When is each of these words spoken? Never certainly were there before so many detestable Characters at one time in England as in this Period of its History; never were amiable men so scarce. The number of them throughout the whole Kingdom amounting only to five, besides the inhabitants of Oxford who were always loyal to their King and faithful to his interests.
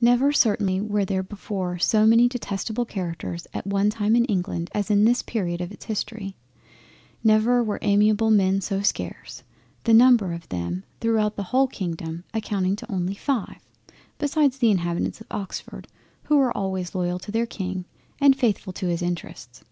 Never 0.00 0.30
certainly 0.30 0.80
were 0.80 1.04
there 1.04 1.24
before 1.24 1.80
so 1.80 2.06
many 2.06 2.28
detestable 2.28 2.84
Characters 2.84 3.48
at 3.52 3.66
one 3.66 3.90
time 3.90 4.14
in 4.14 4.24
England 4.26 4.70
as 4.72 4.88
in 4.88 5.04
this 5.04 5.20
Period 5.20 5.60
of 5.60 5.72
its 5.72 5.86
History; 5.86 6.36
never 7.24 7.60
were 7.60 7.80
amiable 7.82 8.30
men 8.30 8.60
so 8.60 8.82
scarce. 8.82 9.42
The 9.82 9.92
number 9.92 10.32
of 10.32 10.48
them 10.48 10.84
throughout 11.00 11.34
the 11.34 11.42
whole 11.50 11.66
Kingdom 11.66 12.22
amounting 12.32 12.78
only 12.88 13.14
to 13.16 13.20
five, 13.20 13.58
besides 14.16 14.58
the 14.58 14.70
inhabitants 14.70 15.20
of 15.20 15.26
Oxford 15.32 15.88
who 16.26 16.36
were 16.36 16.56
always 16.56 16.94
loyal 16.94 17.18
to 17.18 17.32
their 17.32 17.44
King 17.44 17.84
and 18.20 18.36
faithful 18.38 18.72
to 18.74 18.86
his 18.86 19.02
interests. 19.02 19.64